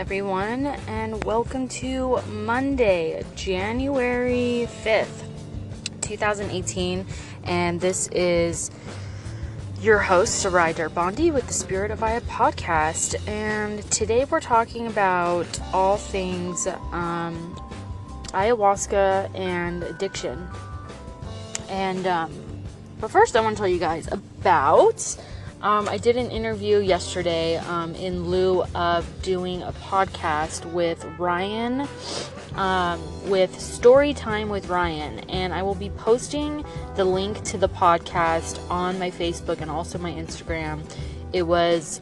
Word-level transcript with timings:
Everyone, 0.00 0.64
and 0.64 1.22
welcome 1.24 1.68
to 1.68 2.22
Monday, 2.22 3.22
January 3.34 4.66
5th, 4.82 5.26
2018. 6.00 7.04
And 7.44 7.78
this 7.78 8.08
is 8.08 8.70
your 9.82 9.98
host, 9.98 10.40
Sarai 10.40 10.72
Darbandi, 10.72 11.30
with 11.30 11.46
the 11.46 11.52
Spirit 11.52 11.90
of 11.90 12.02
Aya 12.02 12.22
podcast. 12.22 13.14
And 13.28 13.82
today 13.90 14.24
we're 14.24 14.40
talking 14.40 14.86
about 14.86 15.46
all 15.74 15.98
things 15.98 16.66
um, 16.92 17.54
ayahuasca 18.28 19.38
and 19.38 19.82
addiction. 19.82 20.48
And, 21.68 22.06
um, 22.06 22.32
but 23.02 23.10
first, 23.10 23.36
I 23.36 23.42
want 23.42 23.58
to 23.58 23.60
tell 23.60 23.68
you 23.68 23.78
guys 23.78 24.08
about 24.10 25.18
um, 25.62 25.88
I 25.88 25.98
did 25.98 26.16
an 26.16 26.30
interview 26.30 26.78
yesterday 26.78 27.56
um, 27.56 27.94
in 27.94 28.24
lieu 28.24 28.62
of 28.74 29.06
doing 29.22 29.62
a 29.62 29.72
podcast 29.72 30.64
with 30.72 31.04
Ryan, 31.18 31.86
um, 32.54 33.28
with 33.28 33.60
Story 33.60 34.14
Time 34.14 34.48
with 34.48 34.68
Ryan, 34.68 35.18
and 35.28 35.52
I 35.52 35.62
will 35.62 35.74
be 35.74 35.90
posting 35.90 36.64
the 36.96 37.04
link 37.04 37.42
to 37.44 37.58
the 37.58 37.68
podcast 37.68 38.58
on 38.70 38.98
my 38.98 39.10
Facebook 39.10 39.60
and 39.60 39.70
also 39.70 39.98
my 39.98 40.12
Instagram. 40.12 40.82
It 41.34 41.42
was 41.42 42.00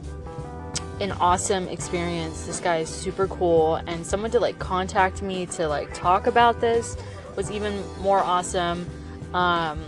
an 1.01 1.11
awesome 1.13 1.67
experience. 1.67 2.47
This 2.47 2.61
guy 2.61 2.79
is 2.79 2.89
super 2.89 3.27
cool, 3.27 3.77
and 3.89 4.07
someone 4.07 4.31
to 4.31 4.41
like 4.41 4.61
contact 4.61 5.21
me 5.21 5.47
to 5.47 5.67
like 5.67 5.93
talk 5.95 6.29
about 6.29 6.61
this 6.61 6.97
was 7.35 7.51
even 7.51 7.83
more 7.99 8.21
awesome. 8.21 8.87
Um, 9.35 9.81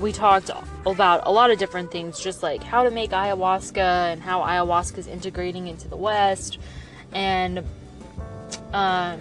we 0.00 0.12
talked 0.12 0.50
about 0.86 1.22
a 1.26 1.30
lot 1.30 1.50
of 1.50 1.58
different 1.58 1.90
things, 1.90 2.20
just 2.20 2.42
like 2.42 2.62
how 2.62 2.84
to 2.84 2.90
make 2.90 3.10
ayahuasca 3.10 4.12
and 4.12 4.22
how 4.22 4.40
ayahuasca 4.40 4.98
is 4.98 5.06
integrating 5.06 5.66
into 5.66 5.88
the 5.88 5.96
West, 5.96 6.58
and 7.12 7.64
um, 8.72 9.20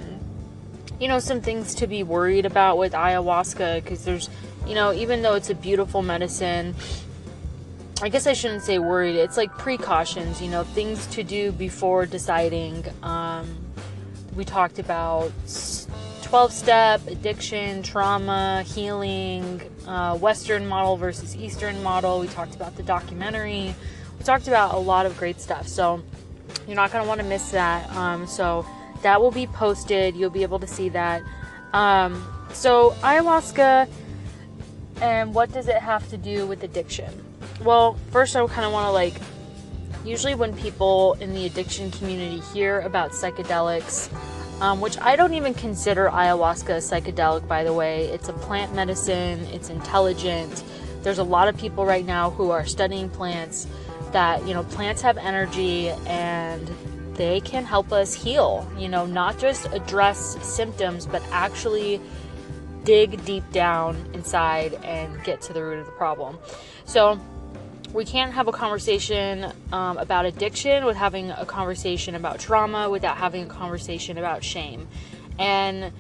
you 1.00 1.08
know 1.08 1.20
some 1.20 1.42
things 1.42 1.76
to 1.76 1.88
be 1.88 2.04
worried 2.04 2.46
about 2.46 2.78
with 2.78 2.94
ayahuasca 2.94 3.84
because 3.84 4.06
there's, 4.06 4.30
you 4.66 4.76
know, 4.76 4.94
even 4.94 5.22
though 5.22 5.36
it's 5.36 5.50
a 5.50 5.56
beautiful 5.56 6.02
medicine. 6.02 6.76
I 8.02 8.08
guess 8.08 8.28
I 8.28 8.32
shouldn't 8.32 8.64
say 8.64 8.80
worried. 8.80 9.18
It's 9.18 9.36
like 9.36 9.52
precautions, 9.58 10.42
you 10.42 10.50
know, 10.50 10.64
things 10.64 11.06
to 11.08 11.22
do 11.22 11.52
before 11.52 12.06
deciding. 12.06 12.86
Um, 13.04 13.58
we 14.38 14.46
talked 14.46 14.80
about 14.80 15.34
12 16.30 16.54
step, 16.54 17.08
addiction, 17.08 17.82
trauma, 17.82 18.62
healing, 18.62 19.60
uh, 19.88 20.16
Western 20.16 20.68
model 20.68 20.96
versus 20.96 21.36
Eastern 21.36 21.82
model. 21.82 22.20
We 22.20 22.28
talked 22.28 22.56
about 22.56 22.76
the 22.76 22.84
documentary. 22.84 23.74
We 24.16 24.24
talked 24.24 24.48
about 24.48 24.76
a 24.76 24.78
lot 24.78 25.08
of 25.08 25.18
great 25.18 25.42
stuff. 25.42 25.68
So 25.68 26.04
you're 26.68 26.76
not 26.76 26.92
going 26.92 27.04
to 27.04 27.08
want 27.08 27.20
to 27.20 27.26
miss 27.26 27.50
that. 27.50 27.90
Um, 27.96 28.28
so 28.28 28.64
that 29.02 29.20
will 29.20 29.32
be 29.32 29.48
posted. 29.48 30.16
You'll 30.16 30.30
be 30.30 30.44
able 30.44 30.60
to 30.60 30.68
see 30.68 30.90
that. 30.90 31.24
Um, 31.74 32.24
so, 32.54 32.92
ayahuasca 33.02 33.90
and 35.02 35.34
what 35.34 35.52
does 35.52 35.68
it 35.68 35.78
have 35.78 36.08
to 36.10 36.18
do 36.18 36.46
with 36.46 36.64
addiction? 36.64 37.12
Well, 37.64 37.98
first, 38.12 38.36
I 38.36 38.46
kind 38.46 38.66
of 38.66 38.72
want 38.72 38.86
to 38.86 38.92
like, 38.92 39.16
usually 40.06 40.36
when 40.36 40.56
people 40.56 41.14
in 41.22 41.34
the 41.34 41.48
addiction 41.48 41.90
community 41.90 42.40
hear 42.54 42.82
about 42.82 43.12
psychedelics, 43.12 44.12
um, 44.62 44.82
which 44.82 44.98
I 45.00 45.16
don't 45.16 45.34
even 45.34 45.54
consider 45.54 46.10
ayahuasca 46.10 46.70
a 46.70 46.78
psychedelic, 46.78 47.48
by 47.48 47.64
the 47.64 47.74
way. 47.74 48.06
It's 48.06 48.30
a 48.30 48.34
plant 48.34 48.74
medicine, 48.76 49.40
it's 49.52 49.70
intelligent. 49.70 50.64
There's 51.02 51.20
a 51.20 51.24
lot 51.24 51.48
of 51.48 51.58
people 51.58 51.86
right 51.86 52.06
now 52.06 52.30
who 52.30 52.52
are 52.52 52.66
studying 52.66 53.10
plants 53.10 53.68
that, 54.12 54.46
you 54.48 54.54
know, 54.54 54.64
plants 54.64 55.02
have 55.02 55.18
energy 55.18 55.90
and 56.08 56.68
they 57.14 57.40
can 57.42 57.66
help 57.66 57.92
us 57.92 58.14
heal, 58.14 58.70
you 58.78 58.88
know, 58.88 59.06
not 59.06 59.38
just 59.38 59.66
address 59.74 60.38
symptoms, 60.42 61.06
but 61.06 61.22
actually 61.32 62.02
dig 62.84 63.24
deep 63.26 63.50
down 63.52 63.96
inside 64.14 64.74
and 64.84 65.24
get 65.24 65.42
to 65.42 65.54
the 65.54 65.62
root 65.62 65.80
of 65.80 65.86
the 65.86 65.92
problem. 65.94 66.38
So, 66.86 67.20
we 67.94 68.06
can't 68.06 68.34
have 68.34 68.48
a 68.48 68.52
conversation 68.52 69.52
um, 69.72 69.98
about 69.98 70.26
addiction 70.26 70.86
with 70.86 70.96
having 70.96 71.32
a 71.32 71.46
conversation 71.46 72.16
about 72.16 72.40
trauma 72.40 72.90
without 72.90 73.18
having 73.18 73.44
a 73.44 73.48
conversation 73.48 74.18
about 74.18 74.44
shame. 74.44 74.88
And, 75.40 75.92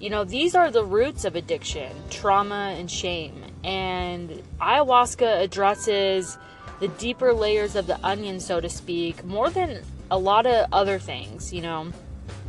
you 0.00 0.10
know, 0.10 0.24
these 0.24 0.54
are 0.54 0.70
the 0.70 0.84
roots 0.84 1.24
of 1.24 1.36
addiction 1.36 1.92
trauma 2.10 2.74
and 2.76 2.90
shame. 2.90 3.44
And 3.62 4.42
ayahuasca 4.60 5.42
addresses 5.42 6.36
the 6.80 6.88
deeper 6.88 7.32
layers 7.32 7.76
of 7.76 7.86
the 7.86 8.04
onion, 8.04 8.40
so 8.40 8.60
to 8.60 8.68
speak, 8.68 9.24
more 9.24 9.48
than 9.48 9.82
a 10.10 10.18
lot 10.18 10.46
of 10.46 10.66
other 10.72 10.98
things, 10.98 11.52
you 11.52 11.62
know. 11.62 11.92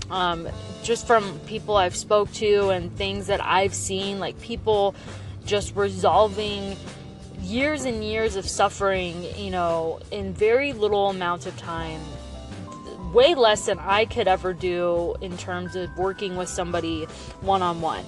Um, 0.09 0.47
just 0.83 1.05
from 1.05 1.39
people 1.41 1.75
I've 1.75 1.95
spoke 1.95 2.31
to 2.33 2.69
and 2.69 2.95
things 2.95 3.27
that 3.27 3.43
I've 3.43 3.73
seen, 3.73 4.19
like 4.19 4.39
people 4.41 4.95
just 5.45 5.75
resolving 5.75 6.77
years 7.47 7.85
and 7.85 8.03
years 8.03 8.35
of 8.35 8.47
suffering, 8.47 9.23
you 9.37 9.49
know, 9.49 9.99
in 10.11 10.33
very 10.33 10.73
little 10.73 11.09
amount 11.09 11.45
of 11.45 11.57
time. 11.57 12.01
Way 13.13 13.35
less 13.35 13.65
than 13.65 13.79
I 13.79 14.05
could 14.05 14.27
ever 14.27 14.53
do 14.53 15.15
in 15.21 15.37
terms 15.37 15.75
of 15.75 15.95
working 15.97 16.35
with 16.35 16.49
somebody 16.49 17.05
one 17.41 17.61
on 17.61 17.79
one. 17.81 18.05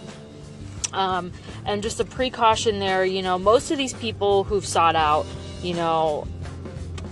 and 0.93 1.81
just 1.81 1.99
a 1.99 2.05
precaution 2.05 2.79
there, 2.79 3.05
you 3.05 3.21
know, 3.21 3.39
most 3.39 3.71
of 3.71 3.77
these 3.77 3.93
people 3.93 4.43
who've 4.43 4.65
sought 4.65 4.95
out, 4.95 5.25
you 5.61 5.73
know, 5.73 6.27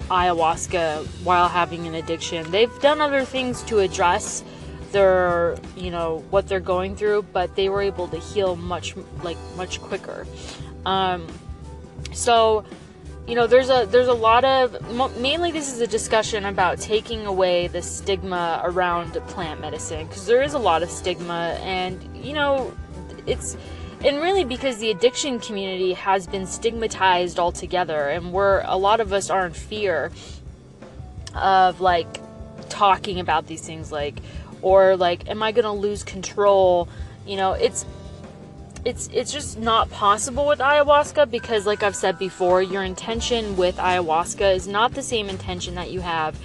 ayahuasca 0.09 1.05
while 1.23 1.47
having 1.47 1.87
an 1.87 1.95
addiction, 1.95 2.49
they've 2.51 2.81
done 2.81 2.99
other 3.01 3.23
things 3.23 3.61
to 3.63 3.79
address 3.79 4.43
their, 4.91 5.57
you 5.75 5.91
know, 5.91 6.23
what 6.29 6.47
they're 6.47 6.59
going 6.59 6.95
through, 6.95 7.21
but 7.33 7.55
they 7.55 7.69
were 7.69 7.81
able 7.81 8.07
to 8.07 8.17
heal 8.17 8.55
much, 8.55 8.95
like, 9.21 9.37
much 9.55 9.81
quicker. 9.81 10.25
Um, 10.85 11.27
so, 12.13 12.65
you 13.27 13.35
know, 13.35 13.47
there's 13.47 13.69
a 13.69 13.85
there's 13.89 14.07
a 14.07 14.13
lot 14.13 14.45
of 14.45 15.17
mainly 15.19 15.51
this 15.51 15.71
is 15.71 15.81
a 15.81 15.87
discussion 15.87 16.45
about 16.45 16.79
taking 16.79 17.25
away 17.25 17.67
the 17.67 17.81
stigma 17.81 18.61
around 18.63 19.13
plant 19.27 19.59
medicine 19.59 20.07
because 20.07 20.25
there 20.25 20.41
is 20.41 20.53
a 20.53 20.59
lot 20.59 20.83
of 20.83 20.89
stigma 20.89 21.59
and 21.61 22.01
you 22.15 22.33
know, 22.33 22.73
it's 23.25 23.57
and 24.03 24.17
really 24.21 24.43
because 24.43 24.77
the 24.77 24.91
addiction 24.91 25.39
community 25.39 25.93
has 25.93 26.27
been 26.27 26.45
stigmatized 26.45 27.39
altogether 27.39 28.09
and 28.09 28.31
we're 28.31 28.61
a 28.65 28.77
lot 28.77 28.99
of 28.99 29.11
us 29.11 29.29
are 29.29 29.45
in 29.45 29.53
fear 29.53 30.11
of 31.35 31.81
like 31.81 32.19
talking 32.69 33.19
about 33.19 33.47
these 33.47 33.61
things 33.61 33.91
like 33.91 34.15
or 34.61 34.95
like 34.95 35.29
am 35.29 35.43
I 35.43 35.51
to 35.65 35.71
lose 35.71 36.03
control? 36.03 36.87
You 37.25 37.37
know, 37.37 37.53
it's 37.53 37.85
it's 38.87 39.09
it's 39.11 39.33
just 39.33 39.59
not 39.59 39.91
possible 39.91 40.47
with 40.47 40.59
ayahuasca 40.59 41.29
because 41.29 41.65
like 41.65 41.83
I've 41.83 41.95
said 41.95 42.17
before, 42.17 42.61
your 42.61 42.83
intention 42.83 43.57
with 43.57 43.75
ayahuasca 43.75 44.55
is 44.55 44.65
not 44.65 44.93
the 44.93 45.03
same 45.03 45.27
intention 45.27 45.75
that 45.75 45.91
you 45.91 45.99
have 45.99 46.39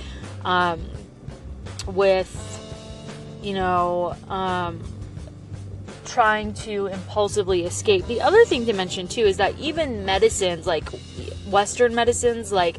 um, 0.44 0.84
with 1.86 2.32
you 3.42 3.54
know 3.54 4.16
um, 4.28 4.82
trying 6.04 6.53
to 6.54 6.88
impulsively 6.88 7.62
escape. 7.62 8.08
The 8.08 8.20
other 8.20 8.44
thing 8.44 8.66
to 8.66 8.72
mention 8.72 9.06
too 9.06 9.22
is 9.22 9.36
that 9.36 9.56
even 9.60 10.04
medicines 10.04 10.66
like 10.66 10.88
Western 11.48 11.94
medicines 11.94 12.50
like 12.50 12.78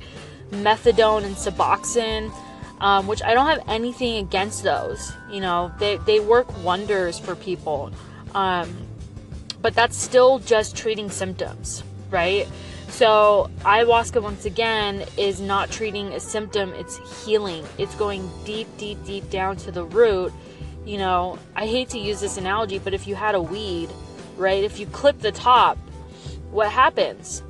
methadone 0.52 1.24
and 1.24 1.38
Suboxone, 1.38 2.34
um, 2.82 3.08
which 3.08 3.24
I 3.24 3.34
don't 3.34 3.48
have 3.48 3.64
anything 3.70 4.18
against 4.18 4.64
those. 4.64 5.14
You 5.32 5.40
know, 5.40 5.72
they 5.80 5.96
they 6.06 6.20
work 6.20 6.50
wonders 6.66 7.18
for 7.18 7.34
people. 7.34 7.94
Um, 8.36 8.88
but 9.64 9.74
that's 9.74 9.98
still 9.98 10.40
just 10.40 10.76
treating 10.76 11.10
symptoms, 11.10 11.84
right? 12.12 12.48
So, 12.90 13.50
ayahuasca, 13.62 14.22
once 14.22 14.46
again, 14.46 15.06
is 15.18 15.40
not 15.40 15.72
treating 15.72 16.14
a 16.14 16.20
symptom, 16.20 16.74
it's 16.74 17.26
healing. 17.26 17.66
It's 17.80 17.96
going 17.96 18.30
deep, 18.46 18.68
deep, 18.78 19.04
deep 19.06 19.28
down 19.32 19.56
to 19.58 19.72
the 19.72 19.86
root. 19.86 20.34
You 20.86 20.98
know, 20.98 21.40
I 21.56 21.66
hate 21.66 21.90
to 21.90 21.98
use 21.98 22.20
this 22.20 22.38
analogy, 22.38 22.78
but 22.78 22.94
if 22.94 23.08
you 23.08 23.16
had 23.16 23.36
a 23.36 23.42
weed, 23.42 23.90
right, 24.36 24.64
if 24.64 24.80
you 24.80 24.86
clip 24.86 25.20
the 25.20 25.32
top, 25.32 25.78
what 26.52 26.70
happens? 26.70 27.42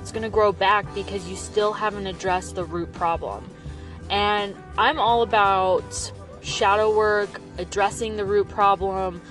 It's 0.00 0.10
going 0.10 0.24
to 0.24 0.28
grow 0.28 0.50
back 0.50 0.92
because 0.92 1.30
you 1.30 1.36
still 1.36 1.72
haven't 1.72 2.08
addressed 2.08 2.56
the 2.56 2.64
root 2.64 2.92
problem. 2.92 3.48
And 4.10 4.56
I'm 4.76 4.98
all 4.98 5.22
about 5.22 6.12
shadow 6.42 6.94
work, 6.94 7.40
addressing 7.58 8.16
the 8.16 8.24
root 8.24 8.48
problem, 8.48 9.22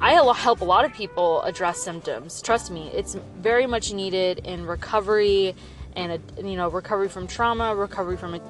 I 0.00 0.12
help 0.12 0.60
a 0.60 0.64
lot 0.64 0.84
of 0.84 0.92
people 0.92 1.42
address 1.42 1.78
symptoms. 1.78 2.40
Trust 2.40 2.70
me, 2.70 2.90
it's 2.94 3.16
very 3.38 3.66
much 3.66 3.92
needed 3.92 4.40
in 4.44 4.64
recovery 4.64 5.56
and 5.96 6.20
you 6.38 6.56
know 6.56 6.68
recovery 6.68 7.08
from 7.08 7.26
trauma, 7.26 7.74
recovery 7.74 8.16
from 8.16 8.34
a 8.34 8.40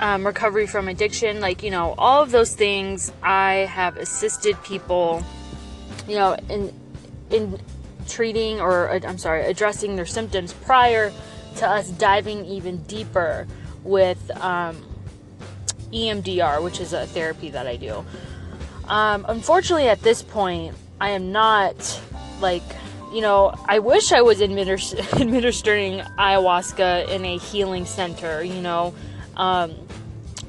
um, 0.00 0.26
recovery 0.26 0.66
from 0.66 0.88
addiction, 0.88 1.40
like 1.40 1.62
you 1.62 1.70
know 1.70 1.94
all 1.96 2.22
of 2.22 2.32
those 2.32 2.54
things. 2.54 3.12
I 3.22 3.68
have 3.70 3.96
assisted 3.96 4.60
people, 4.64 5.22
you 6.08 6.16
know, 6.16 6.36
in 6.48 6.72
in 7.30 7.60
treating 8.08 8.60
or 8.60 8.90
I'm 8.90 9.18
sorry, 9.18 9.44
addressing 9.44 9.94
their 9.94 10.06
symptoms 10.06 10.52
prior 10.52 11.12
to 11.56 11.68
us 11.68 11.90
diving 11.90 12.44
even 12.46 12.78
deeper 12.84 13.46
with 13.84 14.30
um, 14.40 14.76
EMDR, 15.92 16.62
which 16.62 16.80
is 16.80 16.92
a 16.92 17.06
therapy 17.06 17.50
that 17.50 17.66
I 17.66 17.76
do. 17.76 18.04
Um, 18.86 19.26
unfortunately, 19.28 19.88
at 19.88 20.02
this 20.02 20.22
point, 20.22 20.74
I 21.00 21.10
am 21.10 21.30
not 21.32 22.00
like, 22.40 22.62
you 23.12 23.20
know, 23.20 23.54
I 23.66 23.78
wish 23.78 24.12
I 24.12 24.22
was 24.22 24.40
administ- 24.40 24.98
administering 25.20 26.00
ayahuasca 26.18 27.08
in 27.08 27.24
a 27.24 27.38
healing 27.38 27.84
center, 27.84 28.42
you 28.42 28.60
know. 28.60 28.94
Um, 29.36 29.74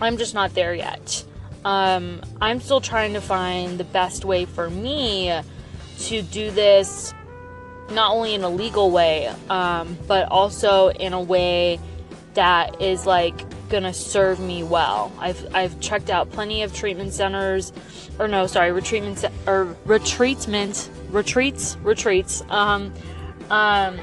I'm 0.02 0.18
just 0.18 0.34
not 0.34 0.54
there 0.54 0.74
yet. 0.74 1.24
Um, 1.66 2.22
I'm 2.40 2.62
still 2.62 2.80
trying 2.80 3.14
to 3.14 3.22
find 3.22 3.78
the 3.78 3.84
best 3.84 4.24
way 4.24 4.46
for 4.46 4.70
me 4.70 5.42
to 6.00 6.22
do 6.22 6.52
this, 6.52 7.14
not 7.92 8.12
only 8.12 8.34
in 8.34 8.44
a 8.44 8.50
legal 8.50 8.92
way, 8.92 9.28
um, 9.50 9.98
but 10.08 10.30
also 10.30 10.90
in 10.90 11.12
a 11.12 11.22
way 11.22 11.80
that 12.34 12.82
is 12.82 13.06
like 13.06 13.36
gonna 13.70 13.94
serve 13.94 14.40
me 14.40 14.64
well. 14.64 15.12
I've 15.20 15.56
I've 15.56 15.80
checked 15.80 16.10
out 16.10 16.32
plenty 16.32 16.64
of 16.64 16.74
treatment 16.74 17.14
centers, 17.14 17.72
or 18.18 18.28
no, 18.28 18.48
sorry, 18.48 18.72
retreatment 18.72 19.30
or 19.48 19.76
retreatment 19.86 20.90
retreats 21.12 21.78
retreats 21.82 22.44
um 22.50 22.94
um 23.50 24.00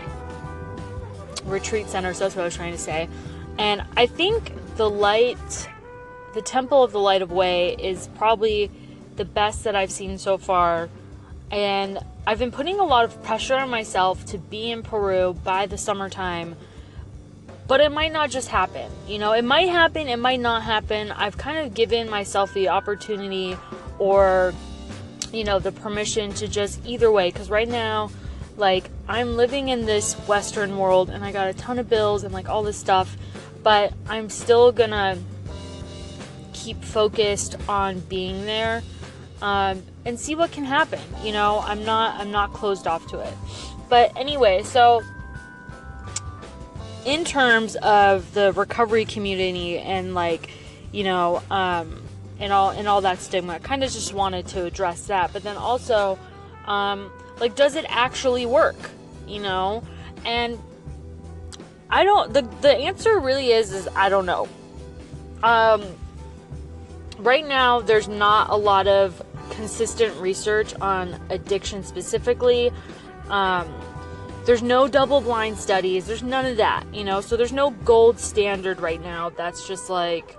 retreat 1.44 1.88
centers. 1.88 2.19
That's 2.19 2.34
what 2.34 2.43
I 2.43 2.44
was 2.46 2.56
trying 2.56 2.73
to 2.73 2.78
say, 2.78 3.08
and 3.58 3.84
I 3.96 4.06
think 4.06 4.52
the 4.76 4.88
light, 4.88 5.69
the 6.34 6.43
Temple 6.43 6.82
of 6.82 6.93
the 6.93 7.00
Light 7.00 7.23
of 7.23 7.32
Way 7.32 7.76
is 7.78 8.08
probably 8.17 8.70
the 9.17 9.25
best 9.25 9.64
that 9.64 9.75
I've 9.75 9.90
seen 9.90 10.19
so 10.19 10.37
far, 10.37 10.88
and 11.50 11.99
I've 12.26 12.38
been 12.38 12.50
putting 12.50 12.78
a 12.81 12.84
lot 12.84 13.05
of 13.05 13.23
pressure 13.23 13.55
on 13.55 13.70
myself 13.70 14.26
to 14.26 14.38
be 14.38 14.70
in 14.70 14.82
Peru 14.82 15.34
by 15.44 15.67
the 15.67 15.78
summertime 15.78 16.56
but 17.68 17.80
it 17.80 17.90
might 17.90 18.12
not 18.12 18.30
just 18.30 18.48
happen. 18.48 18.90
You 19.06 19.18
know, 19.18 19.32
it 19.32 19.44
might 19.44 19.68
happen, 19.68 20.08
it 20.08 20.18
might 20.18 20.40
not 20.40 20.62
happen. 20.62 21.10
I've 21.10 21.36
kind 21.36 21.58
of 21.58 21.74
given 21.74 22.08
myself 22.08 22.54
the 22.54 22.68
opportunity 22.68 23.56
or, 23.98 24.54
you 25.32 25.44
know, 25.44 25.58
the 25.58 25.72
permission 25.72 26.32
to 26.34 26.48
just 26.48 26.84
either 26.86 27.10
way. 27.10 27.30
Because 27.30 27.50
right 27.50 27.68
now, 27.68 28.10
like, 28.56 28.88
I'm 29.08 29.36
living 29.36 29.68
in 29.68 29.84
this 29.84 30.14
Western 30.28 30.78
world 30.78 31.10
and 31.10 31.24
I 31.24 31.32
got 31.32 31.48
a 31.48 31.54
ton 31.54 31.78
of 31.78 31.88
bills 31.88 32.24
and 32.24 32.32
like 32.32 32.48
all 32.48 32.62
this 32.62 32.76
stuff, 32.76 33.16
but 33.62 33.92
I'm 34.08 34.30
still 34.30 34.72
gonna 34.72 35.18
keep 36.52 36.82
focused 36.82 37.56
on 37.68 38.00
being 38.00 38.46
there. 38.46 38.82
Um, 39.42 39.82
and 40.06 40.18
see 40.18 40.34
what 40.34 40.50
can 40.52 40.64
happen. 40.64 41.00
You 41.22 41.32
know, 41.32 41.62
I'm 41.62 41.84
not 41.84 42.18
I'm 42.18 42.30
not 42.30 42.54
closed 42.54 42.86
off 42.86 43.06
to 43.08 43.18
it. 43.18 43.34
But 43.90 44.16
anyway, 44.16 44.62
so 44.62 45.02
in 47.06 47.24
terms 47.24 47.76
of 47.76 48.34
the 48.34 48.52
recovery 48.52 49.04
community 49.04 49.78
and 49.78 50.14
like 50.14 50.50
you 50.92 51.04
know 51.04 51.42
um, 51.50 52.02
and 52.38 52.52
all 52.52 52.70
and 52.70 52.86
all 52.86 53.00
that 53.00 53.20
stigma 53.20 53.54
I 53.54 53.58
kind 53.60 53.82
of 53.82 53.90
just 53.90 54.12
wanted 54.12 54.48
to 54.48 54.64
address 54.66 55.06
that. 55.06 55.32
But 55.32 55.42
then 55.42 55.56
also 55.56 56.18
um, 56.66 57.10
like 57.40 57.54
does 57.54 57.76
it 57.76 57.86
actually 57.88 58.44
work 58.44 58.76
you 59.26 59.40
know? 59.40 59.82
And 60.24 60.58
i 61.88 62.02
don't 62.02 62.34
the, 62.34 62.42
the 62.62 62.74
answer 62.74 63.20
really 63.20 63.52
is 63.52 63.72
is 63.72 63.88
i 63.94 64.08
don't 64.08 64.26
know. 64.26 64.48
Um, 65.42 65.84
right 67.18 67.46
now 67.46 67.80
there's 67.80 68.08
not 68.08 68.50
a 68.50 68.56
lot 68.56 68.88
of 68.88 69.22
consistent 69.50 70.14
research 70.20 70.74
on 70.80 71.20
addiction 71.30 71.84
specifically. 71.84 72.72
Um, 73.28 73.72
there's 74.46 74.62
no 74.62 74.87
double 74.87 75.20
blind 75.20 75.58
studies. 75.58 76.06
There's 76.06 76.22
none 76.22 76.46
of 76.46 76.56
that, 76.58 76.84
you 76.94 77.02
know. 77.02 77.20
So 77.20 77.37
there's 77.37 77.52
no 77.52 77.70
gold 77.70 78.20
standard 78.20 78.81
right 78.81 79.02
now. 79.02 79.31
That's 79.31 79.66
just 79.66 79.90
like 79.90 80.37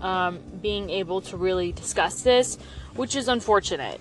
um, 0.00 0.40
being 0.62 0.88
able 0.88 1.20
to 1.20 1.36
really 1.36 1.72
discuss 1.72 2.22
this, 2.22 2.56
which 2.94 3.14
is 3.14 3.28
unfortunate. 3.28 4.00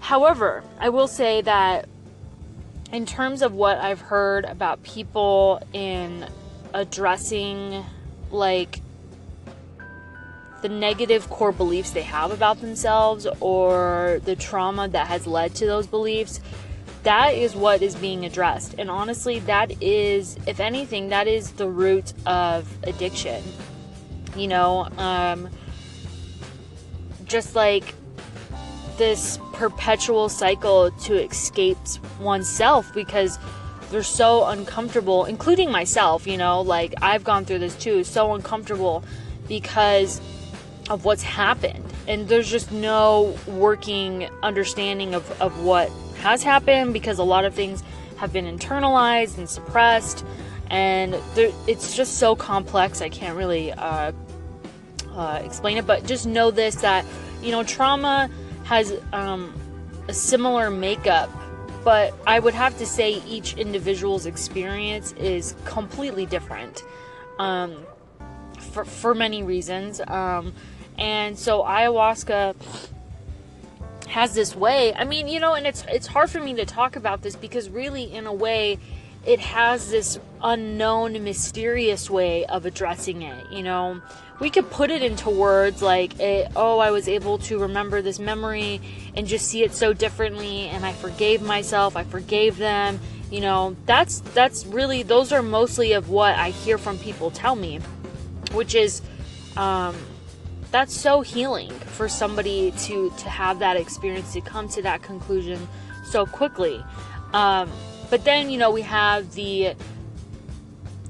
However, 0.00 0.64
I 0.80 0.88
will 0.88 1.06
say 1.06 1.42
that 1.42 1.88
in 2.92 3.06
terms 3.06 3.40
of 3.40 3.54
what 3.54 3.78
I've 3.78 4.00
heard 4.00 4.44
about 4.44 4.82
people 4.82 5.62
in 5.72 6.26
addressing 6.74 7.84
like 8.32 8.80
the 10.60 10.68
negative 10.68 11.30
core 11.30 11.52
beliefs 11.52 11.92
they 11.92 12.02
have 12.02 12.32
about 12.32 12.60
themselves 12.60 13.28
or 13.38 14.20
the 14.24 14.34
trauma 14.34 14.88
that 14.88 15.06
has 15.06 15.26
led 15.26 15.54
to 15.54 15.66
those 15.66 15.86
beliefs 15.86 16.40
that 17.04 17.34
is 17.34 17.54
what 17.54 17.82
is 17.82 17.94
being 17.94 18.24
addressed. 18.24 18.74
And 18.78 18.90
honestly, 18.90 19.38
that 19.40 19.82
is, 19.82 20.36
if 20.46 20.58
anything, 20.58 21.10
that 21.10 21.28
is 21.28 21.52
the 21.52 21.68
root 21.68 22.12
of 22.26 22.66
addiction. 22.84 23.42
You 24.36 24.48
know, 24.48 24.88
um, 24.98 25.48
just 27.24 27.54
like 27.54 27.94
this 28.96 29.38
perpetual 29.52 30.28
cycle 30.28 30.90
to 30.90 31.22
escape 31.22 31.78
oneself 32.20 32.92
because 32.94 33.38
they're 33.90 34.02
so 34.02 34.46
uncomfortable, 34.46 35.26
including 35.26 35.70
myself, 35.70 36.26
you 36.26 36.36
know, 36.36 36.62
like 36.62 36.94
I've 37.02 37.22
gone 37.22 37.44
through 37.44 37.60
this 37.60 37.76
too, 37.76 38.02
so 38.02 38.34
uncomfortable 38.34 39.04
because 39.46 40.20
of 40.88 41.04
what's 41.04 41.22
happened. 41.22 41.84
And 42.08 42.28
there's 42.28 42.50
just 42.50 42.72
no 42.72 43.36
working 43.46 44.28
understanding 44.42 45.14
of, 45.14 45.40
of 45.40 45.62
what 45.62 45.90
has 46.24 46.42
happened 46.42 46.92
because 46.92 47.18
a 47.18 47.24
lot 47.24 47.44
of 47.44 47.54
things 47.54 47.82
have 48.16 48.32
been 48.32 48.46
internalized 48.46 49.38
and 49.38 49.48
suppressed, 49.48 50.24
and 50.70 51.14
it's 51.36 51.96
just 51.96 52.18
so 52.18 52.34
complex. 52.34 53.00
I 53.00 53.08
can't 53.08 53.36
really 53.36 53.72
uh, 53.72 54.12
uh, 55.12 55.40
explain 55.44 55.76
it, 55.76 55.86
but 55.86 56.04
just 56.04 56.26
know 56.26 56.50
this 56.50 56.76
that 56.76 57.04
you 57.42 57.52
know 57.52 57.62
trauma 57.62 58.28
has 58.64 58.92
um, 59.12 59.54
a 60.08 60.12
similar 60.12 60.70
makeup, 60.70 61.30
but 61.84 62.12
I 62.26 62.40
would 62.40 62.54
have 62.54 62.76
to 62.78 62.86
say 62.86 63.22
each 63.26 63.54
individual's 63.56 64.26
experience 64.26 65.12
is 65.12 65.54
completely 65.64 66.26
different. 66.26 66.82
Um, 67.38 67.84
for, 68.74 68.84
for 68.84 69.14
many 69.14 69.42
reasons. 69.42 70.00
Um, 70.00 70.52
and 70.98 71.38
so 71.38 71.62
ayahuasca 71.62 72.54
has 74.06 74.34
this 74.34 74.54
way. 74.54 74.94
I 74.94 75.04
mean, 75.04 75.28
you 75.28 75.40
know, 75.40 75.54
and 75.54 75.66
it's 75.66 75.84
it's 75.88 76.06
hard 76.06 76.30
for 76.30 76.40
me 76.40 76.54
to 76.54 76.64
talk 76.64 76.96
about 76.96 77.22
this 77.22 77.36
because 77.36 77.68
really 77.68 78.04
in 78.04 78.26
a 78.26 78.32
way 78.32 78.78
it 79.26 79.40
has 79.40 79.90
this 79.90 80.18
unknown 80.42 81.24
mysterious 81.24 82.10
way 82.10 82.44
of 82.46 82.66
addressing 82.66 83.22
it, 83.22 83.50
you 83.50 83.62
know. 83.62 84.02
We 84.40 84.50
could 84.50 84.70
put 84.70 84.90
it 84.90 85.02
into 85.02 85.30
words 85.30 85.80
like, 85.80 86.18
it, 86.20 86.50
"Oh, 86.56 86.78
I 86.78 86.90
was 86.90 87.08
able 87.08 87.38
to 87.38 87.58
remember 87.58 88.02
this 88.02 88.18
memory 88.18 88.80
and 89.16 89.26
just 89.26 89.46
see 89.46 89.62
it 89.62 89.72
so 89.72 89.92
differently 89.92 90.68
and 90.68 90.84
I 90.84 90.92
forgave 90.92 91.40
myself, 91.40 91.96
I 91.96 92.04
forgave 92.04 92.58
them." 92.58 93.00
You 93.30 93.40
know, 93.40 93.76
that's 93.86 94.20
that's 94.20 94.66
really 94.66 95.02
those 95.02 95.32
are 95.32 95.42
mostly 95.42 95.92
of 95.92 96.10
what 96.10 96.34
I 96.34 96.50
hear 96.50 96.78
from 96.78 96.98
people 96.98 97.30
tell 97.30 97.56
me, 97.56 97.80
which 98.52 98.74
is 98.74 99.00
um 99.56 99.96
that's 100.74 100.92
so 100.92 101.20
healing 101.20 101.70
for 101.70 102.08
somebody 102.08 102.72
to 102.72 103.08
to 103.10 103.28
have 103.28 103.60
that 103.60 103.76
experience 103.76 104.32
to 104.32 104.40
come 104.40 104.68
to 104.68 104.82
that 104.82 105.00
conclusion 105.02 105.68
so 106.02 106.26
quickly. 106.26 106.84
Um, 107.32 107.70
but 108.10 108.24
then 108.24 108.50
you 108.50 108.58
know 108.58 108.72
we 108.72 108.82
have 108.82 109.34
the 109.34 109.76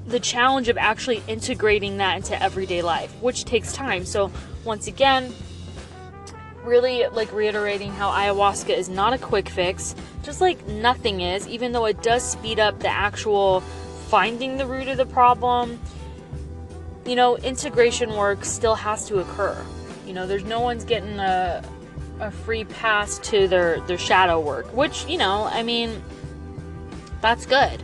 the 0.07 0.21
challenge 0.21 0.69
of 0.69 0.77
actually 0.77 1.23
integrating 1.29 1.97
that 1.97 2.17
into 2.17 2.41
everyday 2.43 2.83
life 2.83 3.11
which 3.23 3.47
takes 3.47 3.73
time. 3.73 4.05
So 4.05 4.31
once 4.67 4.87
again 4.87 5.33
really 6.63 7.07
like 7.09 7.33
reiterating 7.33 7.91
how 7.91 8.11
ayahuasca 8.11 8.77
is 8.77 8.91
not 8.91 9.15
a 9.15 9.19
quick 9.19 9.49
fix 9.49 9.95
just 10.23 10.41
like 10.41 10.67
nothing 10.67 11.21
is 11.21 11.47
even 11.47 11.73
though 11.73 11.85
it 11.85 12.03
does 12.03 12.23
speed 12.23 12.59
up 12.59 12.81
the 12.81 12.89
actual 12.89 13.61
finding 14.09 14.57
the 14.57 14.65
root 14.65 14.89
of 14.89 14.97
the 14.97 15.05
problem 15.05 15.79
you 17.07 17.17
know, 17.17 17.37
integration 17.39 18.15
work 18.15 18.45
still 18.45 18.75
has 18.75 19.07
to 19.09 19.19
occur. 19.19 19.57
You 20.07 20.15
know, 20.15 20.27
there's 20.27 20.45
no 20.45 20.61
one's 20.61 20.85
getting 20.85 21.19
a, 21.19 21.63
a 22.21 22.31
free 22.31 22.65
pass 22.65 23.19
to 23.31 23.47
their, 23.49 23.81
their 23.81 23.99
shadow 23.99 24.41
work, 24.41 24.67
which, 24.75 25.07
you 25.07 25.19
know, 25.19 25.45
I 25.45 25.63
mean, 25.63 26.03
that's 27.21 27.47
good. 27.47 27.83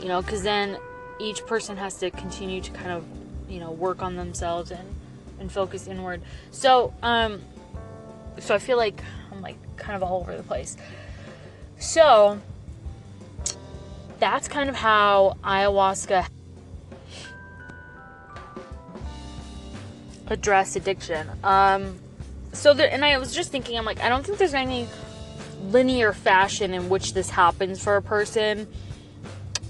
You 0.00 0.08
know, 0.08 0.22
because 0.22 0.42
then 0.42 0.78
each 1.18 1.44
person 1.46 1.76
has 1.76 1.96
to 1.98 2.10
continue 2.10 2.60
to 2.60 2.70
kind 2.72 2.92
of, 2.92 3.04
you 3.48 3.60
know, 3.60 3.70
work 3.72 4.02
on 4.02 4.16
themselves 4.16 4.70
and, 4.70 4.88
and 5.40 5.50
focus 5.50 5.86
inward. 5.86 6.22
So, 6.50 6.92
um, 7.02 7.40
so 8.38 8.54
I 8.54 8.58
feel 8.58 8.76
like 8.76 9.02
I'm 9.32 9.40
like 9.40 9.56
kind 9.76 9.96
of 9.96 10.02
all 10.02 10.20
over 10.20 10.36
the 10.36 10.42
place. 10.42 10.76
So, 11.78 12.40
that's 14.18 14.48
kind 14.48 14.70
of 14.70 14.76
how 14.76 15.36
ayahuasca 15.44 16.26
address 20.28 20.76
addiction. 20.76 21.28
Um, 21.44 21.98
so 22.52 22.74
there, 22.74 22.90
and 22.90 23.04
I 23.04 23.18
was 23.18 23.34
just 23.34 23.50
thinking, 23.50 23.76
I'm 23.78 23.84
like, 23.84 24.00
I 24.00 24.08
don't 24.08 24.24
think 24.24 24.38
there's 24.38 24.54
any 24.54 24.88
linear 25.62 26.12
fashion 26.12 26.74
in 26.74 26.88
which 26.88 27.14
this 27.14 27.30
happens 27.30 27.82
for 27.82 27.96
a 27.96 28.02
person. 28.02 28.66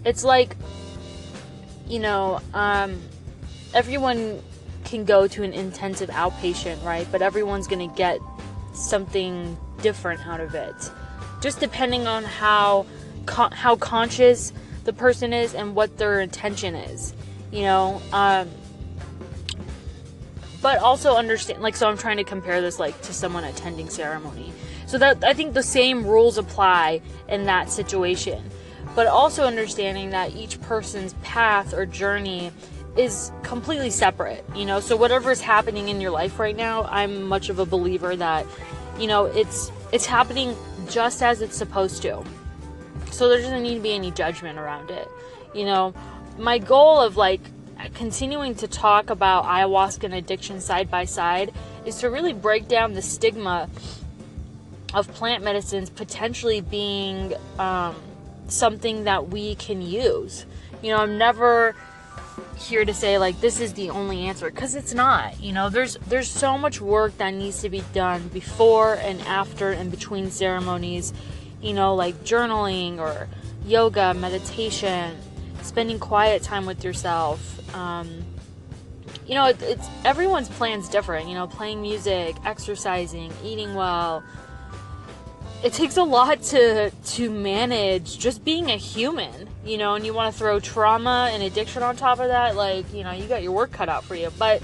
It's 0.04 0.22
like 0.22 0.56
you 1.88 1.98
know, 1.98 2.40
um, 2.54 3.00
everyone 3.74 4.42
can 4.84 5.04
go 5.04 5.26
to 5.26 5.42
an 5.42 5.52
intensive 5.52 6.10
outpatient, 6.10 6.82
right? 6.84 7.06
But 7.10 7.22
everyone's 7.22 7.66
to 7.88 7.94
get 7.96 8.20
something 8.72 9.56
different 9.82 10.26
out 10.26 10.40
of 10.40 10.54
it. 10.54 10.74
Just 11.40 11.60
depending 11.60 12.06
on 12.06 12.24
how 12.24 12.86
con- 13.26 13.52
how 13.52 13.76
conscious 13.76 14.52
the 14.84 14.92
person 14.92 15.32
is 15.32 15.54
and 15.54 15.74
what 15.74 15.98
their 15.98 16.20
intention 16.20 16.74
is, 16.74 17.14
you 17.50 17.62
know. 17.62 18.00
Um, 18.12 18.48
but 20.66 20.80
also 20.80 21.14
understand, 21.14 21.62
like, 21.62 21.76
so 21.76 21.88
I'm 21.88 21.96
trying 21.96 22.16
to 22.16 22.24
compare 22.24 22.60
this 22.60 22.80
like 22.80 23.00
to 23.02 23.12
someone 23.12 23.44
attending 23.44 23.88
ceremony. 23.88 24.52
So 24.86 24.98
that 24.98 25.22
I 25.22 25.32
think 25.32 25.54
the 25.54 25.62
same 25.62 26.04
rules 26.04 26.38
apply 26.38 27.02
in 27.28 27.44
that 27.44 27.70
situation, 27.70 28.50
but 28.96 29.06
also 29.06 29.44
understanding 29.44 30.10
that 30.10 30.34
each 30.34 30.60
person's 30.62 31.14
path 31.22 31.72
or 31.72 31.86
journey 31.86 32.50
is 32.96 33.30
completely 33.44 33.90
separate, 33.90 34.44
you 34.56 34.64
know. 34.64 34.80
So 34.80 34.96
whatever 34.96 35.30
is 35.30 35.40
happening 35.40 35.88
in 35.88 36.00
your 36.00 36.10
life 36.10 36.40
right 36.40 36.56
now, 36.56 36.82
I'm 36.90 37.22
much 37.22 37.48
of 37.48 37.60
a 37.60 37.64
believer 37.64 38.16
that, 38.16 38.44
you 38.98 39.06
know, 39.06 39.26
it's 39.26 39.70
it's 39.92 40.04
happening 40.04 40.56
just 40.90 41.22
as 41.22 41.42
it's 41.42 41.56
supposed 41.56 42.02
to. 42.02 42.24
So 43.12 43.28
there 43.28 43.40
doesn't 43.40 43.62
need 43.62 43.76
to 43.76 43.80
be 43.80 43.92
any 43.92 44.10
judgment 44.10 44.58
around 44.58 44.90
it. 44.90 45.06
You 45.54 45.64
know, 45.64 45.94
my 46.38 46.58
goal 46.58 47.00
of 47.00 47.16
like 47.16 47.42
continuing 47.94 48.54
to 48.56 48.68
talk 48.68 49.10
about 49.10 49.44
ayahuasca 49.44 50.04
and 50.04 50.14
addiction 50.14 50.60
side 50.60 50.90
by 50.90 51.04
side 51.04 51.52
is 51.84 51.98
to 51.98 52.10
really 52.10 52.32
break 52.32 52.68
down 52.68 52.92
the 52.92 53.02
stigma 53.02 53.68
of 54.94 55.12
plant 55.14 55.42
medicines 55.42 55.90
potentially 55.90 56.60
being 56.60 57.34
um, 57.58 57.96
something 58.48 59.04
that 59.04 59.28
we 59.28 59.54
can 59.56 59.82
use. 59.82 60.46
You 60.82 60.94
know, 60.94 60.98
I'm 60.98 61.18
never 61.18 61.74
here 62.56 62.84
to 62.84 62.94
say 62.94 63.18
like 63.18 63.40
this 63.40 63.60
is 63.60 63.74
the 63.74 63.90
only 63.90 64.26
answer 64.26 64.50
because 64.50 64.74
it's 64.74 64.94
not 64.94 65.38
you 65.40 65.52
know 65.52 65.68
there's 65.68 65.96
there's 66.06 66.30
so 66.30 66.56
much 66.56 66.80
work 66.80 67.16
that 67.18 67.30
needs 67.30 67.60
to 67.62 67.68
be 67.68 67.82
done 67.92 68.28
before 68.28 68.94
and 68.94 69.20
after 69.22 69.72
and 69.72 69.90
between 69.90 70.30
ceremonies 70.30 71.12
you 71.62 71.72
know 71.72 71.94
like 71.94 72.14
journaling 72.24 72.98
or 72.98 73.28
yoga 73.66 74.14
meditation 74.14 75.16
spending 75.66 75.98
quiet 75.98 76.42
time 76.42 76.66
with 76.66 76.84
yourself. 76.84 77.74
Um, 77.74 78.24
you 79.26 79.34
know 79.34 79.46
it, 79.46 79.60
it's 79.62 79.88
everyone's 80.04 80.48
plans 80.48 80.88
different 80.88 81.28
you 81.28 81.34
know 81.34 81.46
playing 81.46 81.82
music 81.82 82.36
exercising 82.44 83.32
eating 83.44 83.74
well. 83.74 84.22
It 85.64 85.72
takes 85.72 85.96
a 85.96 86.02
lot 86.02 86.42
to 86.42 86.90
to 86.90 87.30
manage 87.30 88.18
just 88.18 88.44
being 88.44 88.70
a 88.70 88.76
human 88.76 89.48
you 89.64 89.78
know 89.78 89.94
and 89.94 90.06
you 90.06 90.14
want 90.14 90.32
to 90.32 90.38
throw 90.38 90.60
trauma 90.60 91.30
and 91.32 91.42
addiction 91.42 91.82
on 91.82 91.96
top 91.96 92.20
of 92.20 92.28
that 92.28 92.56
like 92.56 92.92
you 92.92 93.02
know 93.02 93.12
you 93.12 93.26
got 93.26 93.42
your 93.42 93.52
work 93.52 93.72
cut 93.72 93.88
out 93.88 94.04
for 94.04 94.14
you. 94.14 94.30
But 94.38 94.62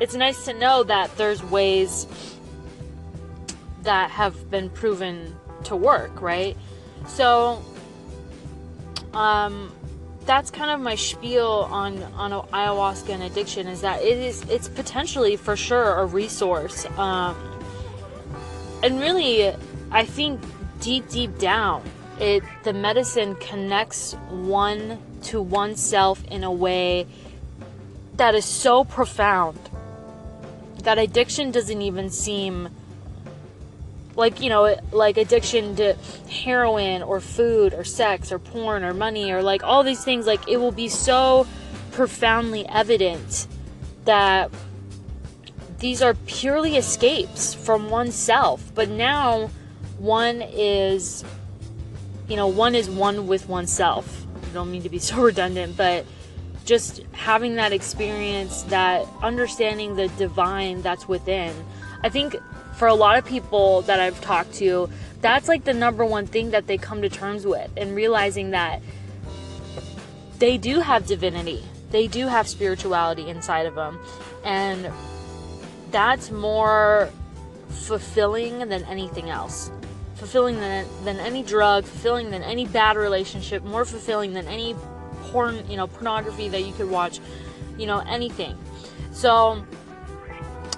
it's 0.00 0.14
nice 0.14 0.44
to 0.46 0.54
know 0.54 0.84
that 0.84 1.16
there's 1.16 1.42
ways 1.44 2.06
that 3.82 4.10
have 4.10 4.50
been 4.50 4.70
proven 4.70 5.36
to 5.64 5.76
work 5.76 6.22
right? 6.22 6.56
So 7.06 7.62
um 9.12 9.70
that's 10.24 10.50
kind 10.50 10.70
of 10.70 10.80
my 10.80 10.94
spiel 10.94 11.68
on 11.70 12.02
on 12.14 12.30
ayahuasca 12.48 13.10
and 13.10 13.22
addiction 13.24 13.66
is 13.66 13.80
that 13.80 14.00
it 14.02 14.18
is 14.18 14.42
it's 14.48 14.68
potentially 14.68 15.36
for 15.36 15.56
sure 15.56 16.00
a 16.00 16.06
resource 16.06 16.86
um 16.96 17.36
and 18.82 18.98
really 18.98 19.54
I 19.92 20.06
think 20.06 20.40
deep, 20.80 21.08
deep 21.10 21.38
down, 21.38 21.82
it 22.18 22.42
the 22.64 22.72
medicine 22.72 23.34
connects 23.36 24.14
one 24.30 24.98
to 25.24 25.40
oneself 25.40 26.24
in 26.24 26.44
a 26.44 26.50
way 26.50 27.06
that 28.16 28.34
is 28.34 28.44
so 28.44 28.84
profound 28.84 29.58
that 30.82 30.98
addiction 30.98 31.50
doesn't 31.50 31.82
even 31.82 32.10
seem 32.10 32.70
like 34.16 34.40
you 34.40 34.48
know 34.48 34.76
like 34.92 35.16
addiction 35.16 35.74
to 35.76 35.94
heroin 36.30 37.02
or 37.02 37.20
food 37.20 37.72
or 37.74 37.84
sex 37.84 38.30
or 38.30 38.38
porn 38.38 38.84
or 38.84 38.92
money 38.92 39.32
or 39.32 39.42
like 39.42 39.62
all 39.62 39.82
these 39.82 40.04
things 40.04 40.26
like 40.26 40.46
it 40.48 40.58
will 40.58 40.72
be 40.72 40.88
so 40.88 41.46
profoundly 41.92 42.66
evident 42.68 43.46
that 44.04 44.50
these 45.78 46.00
are 46.00 46.14
purely 46.26 46.76
escapes 46.76 47.54
from 47.54 47.90
oneself. 47.90 48.72
But 48.74 48.88
now 48.88 49.50
one 49.98 50.42
is 50.42 51.24
you 52.28 52.36
know 52.36 52.48
one 52.48 52.74
is 52.74 52.88
one 52.88 53.26
with 53.26 53.48
oneself. 53.48 54.26
I 54.44 54.54
don't 54.54 54.70
mean 54.70 54.82
to 54.82 54.88
be 54.88 54.98
so 55.10 55.20
redundant 55.20 55.76
but 55.76 56.04
just 56.64 57.02
having 57.12 57.56
that 57.56 57.72
experience 57.72 58.62
that 58.64 59.06
understanding 59.22 59.96
the 59.96 60.08
divine 60.10 60.80
that's 60.82 61.08
within 61.08 61.52
i 62.04 62.08
think 62.08 62.36
for 62.82 62.88
a 62.88 62.94
lot 62.94 63.16
of 63.16 63.24
people 63.24 63.82
that 63.82 64.00
i've 64.00 64.20
talked 64.22 64.52
to 64.52 64.90
that's 65.20 65.46
like 65.46 65.62
the 65.62 65.72
number 65.72 66.04
one 66.04 66.26
thing 66.26 66.50
that 66.50 66.66
they 66.66 66.76
come 66.76 67.00
to 67.00 67.08
terms 67.08 67.46
with 67.46 67.70
and 67.76 67.94
realizing 67.94 68.50
that 68.50 68.82
they 70.42 70.58
do 70.58 70.80
have 70.80 71.06
divinity. 71.06 71.62
They 71.92 72.08
do 72.08 72.26
have 72.26 72.48
spirituality 72.48 73.28
inside 73.28 73.66
of 73.66 73.76
them 73.76 74.00
and 74.44 74.90
that's 75.92 76.32
more 76.32 77.08
fulfilling 77.68 78.58
than 78.68 78.82
anything 78.86 79.30
else. 79.30 79.70
Fulfilling 80.16 80.56
than, 80.58 80.88
than 81.04 81.20
any 81.20 81.44
drug, 81.44 81.84
fulfilling 81.84 82.32
than 82.32 82.42
any 82.42 82.66
bad 82.66 82.96
relationship, 82.96 83.62
more 83.62 83.84
fulfilling 83.84 84.32
than 84.32 84.48
any 84.48 84.74
porn, 85.26 85.64
you 85.70 85.76
know, 85.76 85.86
pornography 85.86 86.48
that 86.48 86.62
you 86.62 86.72
could 86.72 86.90
watch, 86.90 87.20
you 87.78 87.86
know, 87.86 88.00
anything. 88.00 88.58
So, 89.12 89.64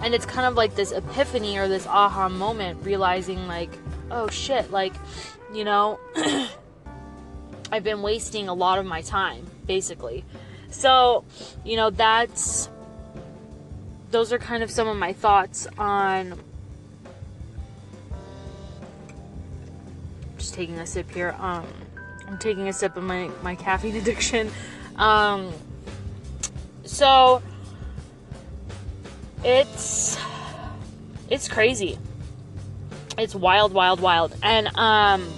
and 0.04 0.14
it's 0.14 0.26
kind 0.26 0.46
of 0.46 0.54
like 0.54 0.75
this 0.75 0.92
epiphany 0.92 1.56
or 1.56 1.66
this 1.66 1.87
aha 1.87 2.28
moment, 2.28 2.84
realizing, 2.84 3.46
like, 3.46 3.70
oh 4.11 4.28
shit, 4.28 4.70
like, 4.70 4.92
you 5.54 5.64
know, 5.64 5.99
I've 7.73 7.84
been 7.84 8.02
wasting 8.02 8.50
a 8.50 8.52
lot 8.52 8.78
of 8.78 8.84
my 8.84 9.00
time, 9.00 9.46
basically. 9.66 10.23
So, 10.68 11.25
you 11.64 11.76
know, 11.76 11.88
that's, 11.88 12.68
those 14.11 14.30
are 14.30 14.38
kind 14.38 14.62
of 14.62 14.70
some 14.70 14.88
of 14.88 14.99
my 14.99 15.14
thoughts 15.14 15.66
on 15.78 16.38
just 20.37 20.52
taking 20.52 20.78
a 20.80 20.87
sip 20.87 21.11
here. 21.11 21.34
Um, 21.38 21.66
I'm 22.28 22.37
taking 22.37 22.68
a 22.68 22.75
sip 22.75 22.99
of 22.99 23.04
my, 23.04 23.30
my 23.42 23.54
caffeine 23.54 23.96
addiction. 24.02 24.50
Um, 24.96 25.50
so 26.84 27.42
it's 29.44 30.18
it's 31.30 31.48
crazy. 31.48 31.98
It's 33.18 33.34
wild, 33.34 33.72
wild, 33.72 34.00
wild. 34.00 34.34
And 34.42 34.68
um, 34.68 35.32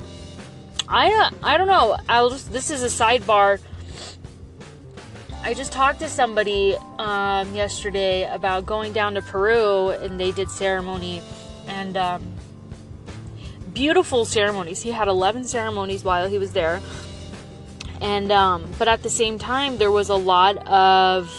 I 0.88 1.30
I 1.42 1.56
don't 1.56 1.66
know. 1.66 1.96
I'll 2.08 2.30
just 2.30 2.52
this 2.52 2.70
is 2.70 2.82
a 2.82 2.86
sidebar. 2.86 3.60
I 5.42 5.54
just 5.54 5.72
talked 5.72 6.00
to 6.00 6.08
somebody 6.08 6.76
um, 6.98 7.54
yesterday 7.54 8.28
about 8.32 8.66
going 8.66 8.92
down 8.92 9.14
to 9.14 9.22
Peru, 9.22 9.90
and 9.90 10.18
they 10.18 10.32
did 10.32 10.50
ceremony, 10.50 11.22
and 11.68 11.96
um, 11.96 12.36
beautiful 13.76 14.24
ceremonies. 14.24 14.82
He 14.82 14.90
had 14.90 15.06
11 15.06 15.44
ceremonies 15.44 16.02
while 16.02 16.28
he 16.28 16.38
was 16.38 16.52
there. 16.52 16.80
And, 18.00 18.32
um, 18.32 18.68
but 18.78 18.88
at 18.88 19.02
the 19.02 19.10
same 19.10 19.38
time, 19.38 19.78
there 19.78 19.90
was 19.90 20.08
a 20.08 20.16
lot 20.16 20.56
of 20.66 21.30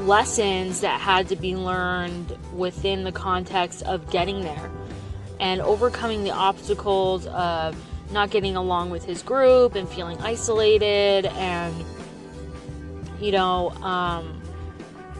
lessons 0.00 0.80
that 0.80 1.00
had 1.00 1.28
to 1.28 1.36
be 1.36 1.56
learned 1.56 2.36
within 2.54 3.04
the 3.04 3.12
context 3.12 3.82
of 3.82 4.10
getting 4.10 4.40
there 4.42 4.70
and 5.40 5.60
overcoming 5.60 6.24
the 6.24 6.30
obstacles 6.30 7.26
of 7.28 7.76
not 8.12 8.30
getting 8.30 8.56
along 8.56 8.90
with 8.90 9.04
his 9.04 9.22
group 9.22 9.74
and 9.74 9.88
feeling 9.88 10.18
isolated 10.18 11.26
and 11.26 11.74
you 13.20 13.30
know 13.30 13.70
um, 13.82 14.40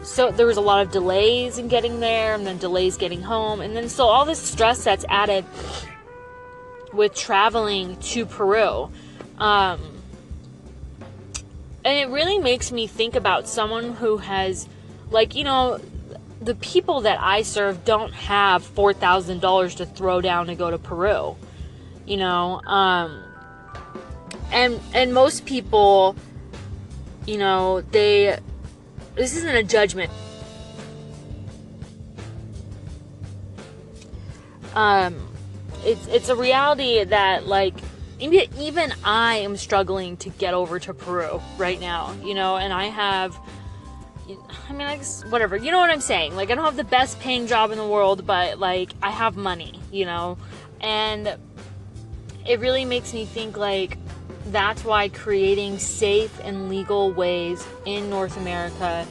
so 0.01 0.31
there 0.31 0.45
was 0.45 0.57
a 0.57 0.61
lot 0.61 0.85
of 0.85 0.91
delays 0.91 1.57
in 1.57 1.67
getting 1.67 1.99
there 1.99 2.33
and 2.33 2.47
then 2.47 2.57
delays 2.57 2.97
getting 2.97 3.21
home 3.21 3.61
and 3.61 3.75
then 3.75 3.87
so 3.89 4.05
all 4.05 4.25
this 4.25 4.41
stress 4.41 4.83
that's 4.83 5.05
added 5.09 5.45
with 6.93 7.13
traveling 7.15 7.97
to 7.97 8.25
Peru. 8.25 8.89
Um, 9.37 9.79
and 11.85 11.97
it 11.97 12.09
really 12.09 12.37
makes 12.37 12.71
me 12.71 12.87
think 12.87 13.15
about 13.15 13.47
someone 13.47 13.93
who 13.93 14.17
has, 14.17 14.67
like, 15.11 15.35
you 15.35 15.43
know, 15.43 15.79
the 16.41 16.55
people 16.55 17.01
that 17.01 17.19
I 17.21 17.41
serve 17.41 17.85
don't 17.85 18.13
have 18.13 18.63
$4,000 18.63 19.75
to 19.77 19.85
throw 19.85 20.21
down 20.21 20.47
to 20.47 20.55
go 20.55 20.71
to 20.71 20.77
Peru. 20.77 21.35
You 22.05 22.17
know, 22.17 22.61
um, 22.65 23.23
and 24.51 24.79
and 24.93 25.13
most 25.13 25.45
people, 25.45 26.15
you 27.27 27.37
know, 27.37 27.81
they 27.81 28.39
this 29.15 29.35
isn't 29.35 29.55
a 29.55 29.63
judgment. 29.63 30.11
Um, 34.73 35.29
it's 35.83 36.07
it's 36.07 36.29
a 36.29 36.35
reality 36.35 37.03
that 37.03 37.45
like 37.45 37.75
even 38.19 38.93
I 39.03 39.37
am 39.37 39.55
struggling 39.57 40.17
to 40.17 40.29
get 40.29 40.53
over 40.53 40.79
to 40.79 40.93
Peru 40.93 41.41
right 41.57 41.79
now, 41.79 42.13
you 42.23 42.33
know, 42.33 42.57
and 42.57 42.73
I 42.73 42.85
have 42.85 43.39
I 44.69 44.73
mean, 44.73 44.99
whatever. 45.29 45.57
You 45.57 45.71
know 45.71 45.79
what 45.79 45.89
I'm 45.89 46.01
saying? 46.01 46.35
Like, 46.35 46.51
I 46.51 46.55
don't 46.55 46.65
have 46.65 46.75
the 46.75 46.83
best 46.83 47.19
paying 47.19 47.47
job 47.47 47.71
in 47.71 47.77
the 47.77 47.87
world, 47.87 48.25
but 48.27 48.59
like, 48.59 48.91
I 49.01 49.09
have 49.09 49.35
money, 49.35 49.79
you 49.91 50.05
know? 50.05 50.37
And 50.81 51.35
it 52.47 52.59
really 52.59 52.85
makes 52.85 53.13
me 53.13 53.25
think 53.25 53.57
like 53.57 53.97
that's 54.47 54.83
why 54.83 55.09
creating 55.09 55.79
safe 55.79 56.39
and 56.43 56.69
legal 56.69 57.11
ways 57.11 57.65
in 57.85 58.09
North 58.09 58.37
America 58.37 59.05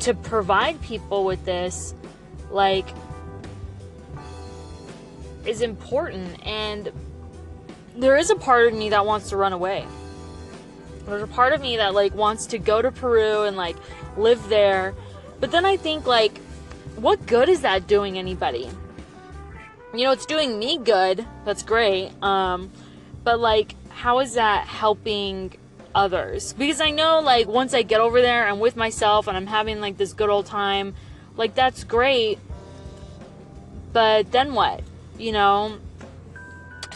to 0.00 0.14
provide 0.14 0.80
people 0.82 1.24
with 1.24 1.44
this, 1.44 1.94
like, 2.50 2.88
is 5.44 5.62
important. 5.62 6.44
And 6.46 6.90
there 7.96 8.16
is 8.16 8.30
a 8.30 8.36
part 8.36 8.66
of 8.66 8.74
me 8.74 8.90
that 8.90 9.04
wants 9.06 9.30
to 9.30 9.36
run 9.36 9.52
away. 9.52 9.86
There's 11.06 11.22
a 11.22 11.26
part 11.26 11.52
of 11.52 11.60
me 11.60 11.76
that 11.78 11.94
like 11.94 12.14
wants 12.14 12.46
to 12.46 12.58
go 12.58 12.80
to 12.80 12.90
Peru 12.90 13.42
and 13.42 13.56
like 13.56 13.76
live 14.16 14.48
there. 14.48 14.94
But 15.40 15.50
then 15.50 15.64
I 15.64 15.78
think, 15.78 16.06
like, 16.06 16.36
what 16.96 17.26
good 17.26 17.48
is 17.48 17.62
that 17.62 17.86
doing 17.86 18.18
anybody? 18.18 18.68
You 19.94 20.04
know, 20.04 20.12
it's 20.12 20.26
doing 20.26 20.58
me 20.58 20.76
good. 20.76 21.26
That's 21.46 21.62
great. 21.62 22.10
Um, 22.22 22.70
but, 23.24 23.40
like, 23.40 23.74
how 23.88 24.20
is 24.20 24.34
that 24.34 24.66
helping 24.66 25.54
others? 25.94 26.52
Because 26.52 26.80
I 26.80 26.90
know, 26.90 27.20
like, 27.20 27.48
once 27.48 27.72
I 27.72 27.82
get 27.82 28.00
over 28.00 28.20
there, 28.20 28.46
I'm 28.46 28.60
with 28.60 28.76
myself 28.76 29.26
and 29.26 29.36
I'm 29.36 29.46
having, 29.46 29.80
like, 29.80 29.96
this 29.96 30.12
good 30.12 30.28
old 30.28 30.44
time. 30.44 30.94
Like, 31.36 31.54
that's 31.54 31.84
great. 31.84 32.38
But 33.94 34.30
then 34.30 34.54
what? 34.54 34.82
You 35.18 35.32
know? 35.32 35.78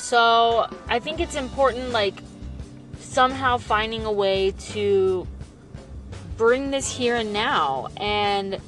So, 0.04 0.68
I 0.86 0.98
think 0.98 1.18
it's 1.18 1.34
important, 1.34 1.88
like, 1.88 2.12
somehow 3.00 3.56
finding 3.56 4.04
a 4.04 4.12
way 4.12 4.50
to 4.72 5.26
bring 6.36 6.70
this 6.70 6.94
here 6.94 7.16
and 7.16 7.32
now. 7.32 7.88
And 7.96 8.60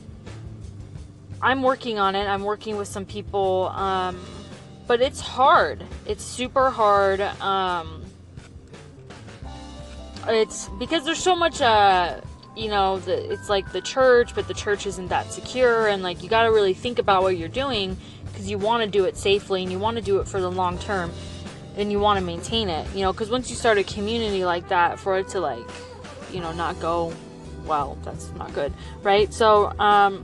I'm 1.42 1.62
working 1.62 1.98
on 1.98 2.14
it. 2.14 2.24
I'm 2.24 2.42
working 2.42 2.78
with 2.78 2.88
some 2.88 3.04
people, 3.04 3.68
um, 3.74 4.18
but 4.86 5.02
it's 5.02 5.20
hard. 5.20 5.84
It's 6.06 6.24
super 6.24 6.70
hard. 6.70 7.20
Um, 7.20 8.02
it's 10.28 10.70
because 10.78 11.04
there's 11.04 11.22
so 11.22 11.36
much, 11.36 11.60
uh, 11.60 12.18
you 12.56 12.70
know, 12.70 12.98
the, 13.00 13.30
it's 13.30 13.50
like 13.50 13.72
the 13.72 13.82
church, 13.82 14.34
but 14.34 14.48
the 14.48 14.54
church 14.54 14.86
isn't 14.86 15.08
that 15.08 15.30
secure, 15.30 15.88
and 15.88 16.02
like 16.02 16.22
you 16.22 16.30
got 16.30 16.44
to 16.44 16.50
really 16.50 16.72
think 16.72 16.98
about 16.98 17.22
what 17.22 17.36
you're 17.36 17.46
doing 17.50 17.98
because 18.36 18.50
you 18.50 18.58
want 18.58 18.84
to 18.84 18.90
do 18.90 19.06
it 19.06 19.16
safely 19.16 19.62
and 19.62 19.72
you 19.72 19.78
want 19.78 19.96
to 19.96 20.02
do 20.02 20.18
it 20.18 20.28
for 20.28 20.42
the 20.42 20.50
long 20.50 20.76
term 20.78 21.10
and 21.78 21.90
you 21.90 21.98
want 21.98 22.18
to 22.18 22.24
maintain 22.24 22.68
it, 22.68 22.86
you 22.94 23.00
know, 23.00 23.10
because 23.10 23.30
once 23.30 23.48
you 23.48 23.56
start 23.56 23.78
a 23.78 23.84
community 23.84 24.44
like 24.44 24.68
that, 24.68 24.98
for 25.00 25.18
it 25.18 25.28
to 25.28 25.40
like, 25.40 25.66
you 26.30 26.40
know, 26.40 26.52
not 26.52 26.78
go 26.78 27.14
well, 27.64 27.96
that's 28.02 28.30
not 28.32 28.52
good, 28.52 28.74
right? 29.02 29.32
So, 29.32 29.72
um, 29.78 30.22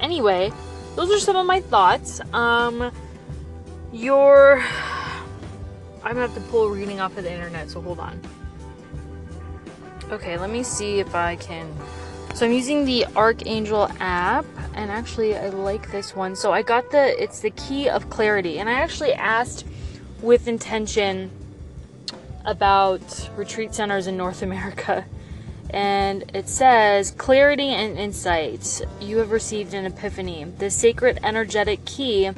anyway, 0.00 0.52
those 0.96 1.08
are 1.12 1.20
some 1.20 1.36
of 1.36 1.46
my 1.46 1.60
thoughts. 1.60 2.20
Um, 2.32 2.90
your, 3.92 4.60
I'm 6.02 6.14
gonna 6.14 6.20
have 6.20 6.34
to 6.34 6.40
pull 6.50 6.68
reading 6.68 7.00
off 7.00 7.16
of 7.16 7.22
the 7.22 7.32
internet, 7.32 7.70
so 7.70 7.80
hold 7.80 8.00
on. 8.00 8.20
Okay, 10.10 10.36
let 10.36 10.50
me 10.50 10.64
see 10.64 10.98
if 10.98 11.14
I 11.14 11.36
can. 11.36 11.72
So 12.34 12.46
I'm 12.46 12.52
using 12.52 12.84
the 12.84 13.06
Archangel 13.14 13.90
app, 14.00 14.46
and 14.74 14.90
actually 14.90 15.36
I 15.36 15.50
like 15.50 15.92
this 15.92 16.16
one. 16.16 16.34
So 16.34 16.52
I 16.52 16.62
got 16.62 16.90
the, 16.90 17.22
it's 17.22 17.40
the 17.40 17.50
key 17.50 17.88
of 17.88 18.08
clarity, 18.08 18.58
and 18.58 18.68
I 18.68 18.74
actually 18.74 19.12
asked 19.12 19.66
with 20.22 20.48
intention 20.48 21.30
about 22.44 23.30
retreat 23.36 23.74
centers 23.74 24.06
in 24.06 24.16
North 24.16 24.42
America 24.42 25.04
and 25.70 26.24
it 26.34 26.48
says 26.48 27.12
clarity 27.12 27.68
and 27.68 27.98
insight 27.98 28.82
you 29.00 29.18
have 29.18 29.30
received 29.30 29.72
an 29.74 29.86
epiphany 29.86 30.44
the 30.58 30.68
sacred 30.68 31.18
energetic 31.22 31.82
key 31.86 32.30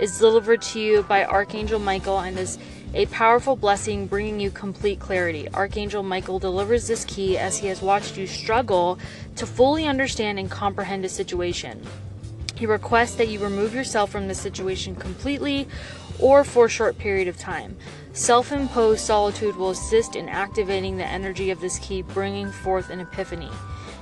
is 0.00 0.18
delivered 0.18 0.62
to 0.62 0.80
you 0.80 1.02
by 1.02 1.24
archangel 1.24 1.78
michael 1.78 2.18
and 2.18 2.38
is 2.38 2.58
a 2.94 3.06
powerful 3.06 3.56
blessing 3.56 4.06
bringing 4.06 4.40
you 4.40 4.50
complete 4.50 4.98
clarity 4.98 5.48
archangel 5.54 6.02
michael 6.02 6.38
delivers 6.38 6.86
this 6.86 7.04
key 7.04 7.36
as 7.36 7.58
he 7.58 7.66
has 7.66 7.82
watched 7.82 8.16
you 8.16 8.26
struggle 8.26 8.98
to 9.36 9.46
fully 9.46 9.86
understand 9.86 10.38
and 10.38 10.50
comprehend 10.50 11.04
a 11.04 11.08
situation 11.08 11.82
he 12.56 12.66
requests 12.66 13.14
that 13.14 13.28
you 13.28 13.38
remove 13.38 13.74
yourself 13.74 14.10
from 14.10 14.26
the 14.26 14.34
situation 14.34 14.96
completely 14.96 15.68
or 16.18 16.42
for 16.42 16.64
a 16.66 16.70
short 16.70 16.98
period 16.98 17.28
of 17.28 17.36
time 17.36 17.76
Self 18.18 18.50
imposed 18.50 19.02
solitude 19.02 19.54
will 19.54 19.70
assist 19.70 20.16
in 20.16 20.28
activating 20.28 20.96
the 20.96 21.06
energy 21.06 21.52
of 21.52 21.60
this 21.60 21.78
key, 21.78 22.02
bringing 22.02 22.50
forth 22.50 22.90
an 22.90 22.98
epiphany. 22.98 23.48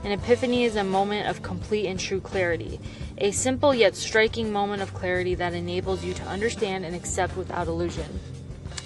An 0.05 0.11
epiphany 0.11 0.65
is 0.65 0.75
a 0.75 0.85
moment 0.85 1.29
of 1.29 1.43
complete 1.43 1.87
and 1.87 2.01
true 2.01 2.23
clarity, 2.23 2.81
a 3.19 3.31
simple 3.31 3.75
yet 3.75 3.95
striking 3.95 4.51
moment 4.51 4.81
of 4.81 4.95
clarity 4.95 5.35
that 5.35 5.53
enables 5.53 6.03
you 6.03 6.15
to 6.15 6.23
understand 6.23 6.87
and 6.87 6.97
accept 6.97 7.37
without 7.37 7.67
illusion. 7.67 8.19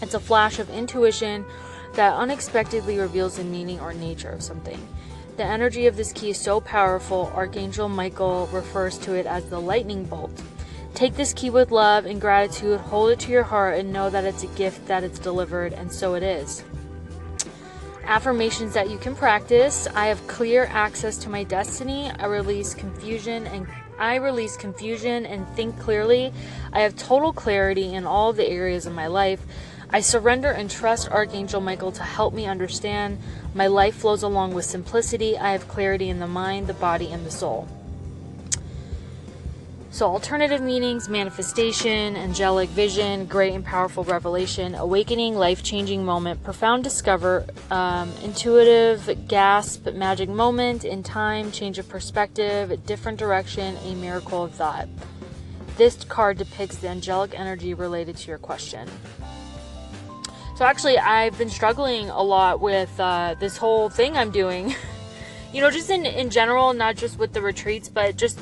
It's 0.02 0.14
a 0.14 0.20
flash 0.20 0.58
of 0.58 0.70
intuition 0.70 1.44
that 1.94 2.14
unexpectedly 2.14 2.98
reveals 2.98 3.36
the 3.36 3.44
meaning 3.44 3.80
or 3.80 3.92
nature 3.92 4.30
of 4.30 4.42
something. 4.42 4.78
The 5.36 5.44
energy 5.44 5.86
of 5.86 5.96
this 5.96 6.12
key 6.12 6.30
is 6.30 6.38
so 6.38 6.60
powerful, 6.60 7.32
Archangel 7.34 7.88
Michael 7.88 8.48
refers 8.52 8.98
to 8.98 9.14
it 9.14 9.26
as 9.26 9.44
the 9.46 9.60
lightning 9.60 10.04
bolt. 10.04 10.42
Take 10.94 11.14
this 11.14 11.32
key 11.32 11.50
with 11.50 11.70
love 11.70 12.04
and 12.04 12.20
gratitude, 12.20 12.80
hold 12.80 13.10
it 13.10 13.20
to 13.20 13.32
your 13.32 13.44
heart, 13.44 13.78
and 13.78 13.92
know 13.92 14.10
that 14.10 14.24
it's 14.24 14.42
a 14.42 14.48
gift 14.48 14.86
that 14.86 15.04
it's 15.04 15.18
delivered, 15.18 15.72
and 15.72 15.90
so 15.90 16.14
it 16.14 16.22
is. 16.22 16.62
Affirmations 18.04 18.74
that 18.74 18.90
you 18.90 18.98
can 18.98 19.14
practice. 19.14 19.86
I 19.94 20.06
have 20.06 20.26
clear 20.26 20.66
access 20.70 21.16
to 21.18 21.30
my 21.30 21.44
destiny. 21.44 22.10
I 22.18 22.26
release 22.26 22.74
confusion 22.74 23.46
and 23.46 23.68
I 24.00 24.16
release 24.16 24.56
confusion 24.56 25.26
and 25.26 25.46
think 25.50 25.78
clearly. 25.78 26.32
I 26.72 26.80
have 26.80 26.96
total 26.96 27.32
clarity 27.32 27.94
in 27.94 28.06
all 28.06 28.32
the 28.32 28.48
areas 28.48 28.86
of 28.86 28.94
my 28.94 29.06
life. 29.06 29.40
I 29.92 30.00
surrender 30.00 30.50
and 30.50 30.70
trust 30.70 31.10
Archangel 31.10 31.60
Michael 31.60 31.90
to 31.92 32.04
help 32.04 32.32
me 32.32 32.46
understand. 32.46 33.18
My 33.54 33.66
life 33.66 33.96
flows 33.96 34.22
along 34.22 34.54
with 34.54 34.64
simplicity. 34.64 35.36
I 35.36 35.50
have 35.50 35.66
clarity 35.66 36.08
in 36.08 36.20
the 36.20 36.28
mind, 36.28 36.68
the 36.68 36.74
body, 36.74 37.10
and 37.10 37.26
the 37.26 37.30
soul. 37.30 37.66
So, 39.92 40.06
alternative 40.06 40.60
meanings, 40.60 41.08
manifestation, 41.08 42.16
angelic 42.16 42.68
vision, 42.68 43.26
great 43.26 43.52
and 43.52 43.64
powerful 43.64 44.04
revelation, 44.04 44.76
awakening, 44.76 45.34
life 45.34 45.64
changing 45.64 46.04
moment, 46.04 46.44
profound 46.44 46.84
discover, 46.84 47.44
um, 47.72 48.12
intuitive 48.22 49.26
gasp, 49.26 49.86
magic 49.92 50.28
moment 50.28 50.84
in 50.84 51.02
time, 51.02 51.50
change 51.50 51.80
of 51.80 51.88
perspective, 51.88 52.86
different 52.86 53.18
direction, 53.18 53.76
a 53.78 53.96
miracle 53.96 54.44
of 54.44 54.52
thought. 54.52 54.88
This 55.76 56.04
card 56.04 56.38
depicts 56.38 56.76
the 56.76 56.88
angelic 56.88 57.36
energy 57.36 57.74
related 57.74 58.16
to 58.18 58.28
your 58.28 58.38
question. 58.38 58.88
So, 60.60 60.66
actually, 60.66 60.98
I've 60.98 61.38
been 61.38 61.48
struggling 61.48 62.10
a 62.10 62.22
lot 62.22 62.60
with 62.60 63.00
uh, 63.00 63.34
this 63.40 63.56
whole 63.56 63.88
thing 63.88 64.14
I'm 64.14 64.30
doing. 64.30 64.74
you 65.54 65.62
know, 65.62 65.70
just 65.70 65.88
in, 65.88 66.04
in 66.04 66.28
general, 66.28 66.74
not 66.74 66.96
just 66.96 67.18
with 67.18 67.32
the 67.32 67.40
retreats, 67.40 67.88
but 67.88 68.16
just 68.16 68.38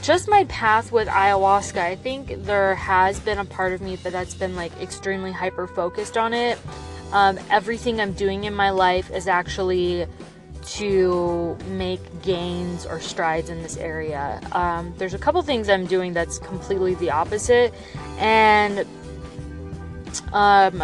just 0.00 0.26
my 0.26 0.44
path 0.44 0.90
with 0.90 1.08
ayahuasca, 1.08 1.76
I 1.76 1.96
think 1.96 2.44
there 2.44 2.74
has 2.76 3.20
been 3.20 3.36
a 3.36 3.44
part 3.44 3.74
of 3.74 3.82
me 3.82 3.96
that 3.96 4.12
that's 4.14 4.32
been 4.32 4.56
like 4.56 4.72
extremely 4.80 5.32
hyper 5.32 5.66
focused 5.66 6.16
on 6.16 6.32
it. 6.32 6.58
Um, 7.12 7.38
everything 7.50 8.00
I'm 8.00 8.14
doing 8.14 8.44
in 8.44 8.54
my 8.54 8.70
life 8.70 9.10
is 9.10 9.28
actually 9.28 10.06
to 10.64 11.58
make 11.66 12.00
gains 12.22 12.86
or 12.86 13.00
strides 13.00 13.50
in 13.50 13.62
this 13.62 13.76
area. 13.76 14.40
Um, 14.52 14.94
there's 14.96 15.12
a 15.12 15.18
couple 15.18 15.42
things 15.42 15.68
I'm 15.68 15.84
doing 15.84 16.14
that's 16.14 16.38
completely 16.38 16.94
the 16.94 17.10
opposite, 17.10 17.74
and 18.16 18.86
um, 20.32 20.82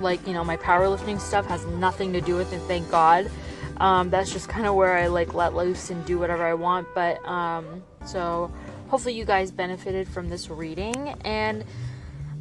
like 0.00 0.26
you 0.26 0.32
know, 0.32 0.44
my 0.44 0.56
powerlifting 0.56 1.20
stuff 1.20 1.46
has 1.46 1.64
nothing 1.66 2.12
to 2.12 2.20
do 2.20 2.36
with 2.36 2.52
it. 2.52 2.60
Thank 2.60 2.90
God. 2.90 3.30
Um, 3.78 4.10
that's 4.10 4.32
just 4.32 4.48
kind 4.48 4.66
of 4.66 4.74
where 4.74 4.96
I 4.96 5.08
like 5.08 5.34
let 5.34 5.54
loose 5.54 5.90
and 5.90 6.04
do 6.04 6.18
whatever 6.18 6.44
I 6.44 6.54
want. 6.54 6.86
But 6.94 7.24
um, 7.26 7.82
so 8.04 8.52
hopefully 8.88 9.14
you 9.14 9.24
guys 9.24 9.50
benefited 9.50 10.06
from 10.06 10.28
this 10.28 10.50
reading 10.50 11.14
and 11.24 11.64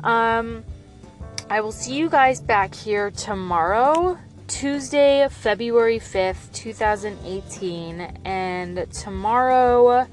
um 0.03 0.65
I 1.51 1.59
will 1.59 1.73
see 1.73 1.95
you 1.95 2.09
guys 2.09 2.39
back 2.39 2.73
here 2.73 3.11
tomorrow, 3.11 4.17
Tuesday, 4.47 5.27
February 5.29 5.99
5th, 5.99 6.49
2018. 6.53 7.99
And 8.23 8.89
tomorrow 8.89 10.07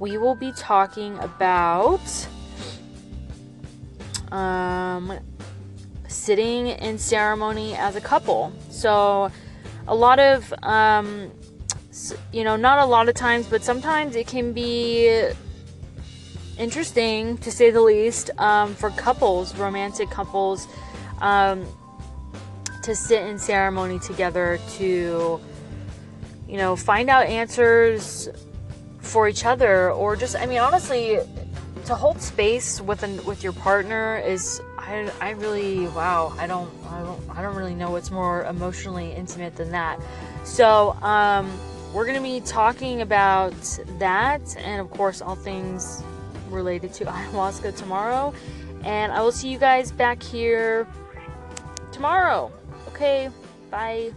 we 0.00 0.18
will 0.18 0.34
be 0.34 0.50
talking 0.50 1.16
about 1.20 2.00
um, 4.32 5.16
sitting 6.10 6.68
in 6.68 6.98
ceremony 6.98 7.74
as 7.74 7.96
a 7.96 8.00
couple. 8.00 8.52
So, 8.68 9.30
a 9.86 9.94
lot 9.94 10.18
of 10.18 10.52
um, 10.62 11.30
you 12.32 12.44
know, 12.44 12.56
not 12.56 12.78
a 12.78 12.86
lot 12.86 13.08
of 13.08 13.14
times, 13.14 13.46
but 13.46 13.62
sometimes 13.62 14.16
it 14.16 14.26
can 14.26 14.52
be 14.52 15.30
interesting 16.58 17.38
to 17.38 17.50
say 17.50 17.70
the 17.70 17.80
least 17.80 18.30
um, 18.38 18.74
for 18.74 18.90
couples, 18.90 19.56
romantic 19.56 20.10
couples, 20.10 20.68
um, 21.20 21.66
to 22.82 22.94
sit 22.94 23.26
in 23.26 23.38
ceremony 23.38 23.98
together 23.98 24.58
to, 24.76 25.40
you 26.48 26.56
know, 26.56 26.76
find 26.76 27.10
out 27.10 27.26
answers 27.26 28.28
for 29.00 29.28
each 29.28 29.44
other, 29.44 29.90
or 29.90 30.16
just, 30.16 30.36
I 30.36 30.46
mean, 30.46 30.58
honestly, 30.58 31.18
to 31.86 31.94
hold 31.94 32.20
space 32.20 32.80
with 32.80 33.02
an 33.02 33.24
with 33.24 33.42
your 33.42 33.52
partner 33.52 34.18
is 34.18 34.60
I, 34.90 35.10
I 35.20 35.30
really 35.30 35.86
wow 35.88 36.34
I 36.36 36.48
don't 36.48 36.70
I 36.88 37.00
don't 37.00 37.20
I 37.30 37.42
don't 37.42 37.54
really 37.54 37.74
know 37.76 37.92
what's 37.92 38.10
more 38.10 38.44
emotionally 38.44 39.12
intimate 39.12 39.54
than 39.54 39.70
that. 39.70 40.00
So 40.44 40.92
um, 41.02 41.50
we're 41.94 42.06
gonna 42.06 42.20
be 42.20 42.40
talking 42.40 43.00
about 43.00 43.54
that 43.98 44.56
and 44.58 44.80
of 44.80 44.90
course 44.90 45.22
all 45.22 45.36
things 45.36 46.02
related 46.48 46.92
to 46.94 47.04
ayahuasca 47.06 47.76
tomorrow. 47.76 48.34
And 48.82 49.12
I 49.12 49.22
will 49.22 49.32
see 49.32 49.48
you 49.48 49.58
guys 49.58 49.92
back 49.92 50.22
here 50.22 50.88
tomorrow. 51.92 52.50
Okay, 52.88 53.30
bye. 53.70 54.12